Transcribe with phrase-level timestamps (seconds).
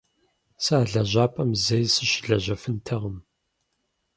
[0.63, 3.17] Сэ а лэжьапӏэм зэи сыщылэжьэфынтэкъым.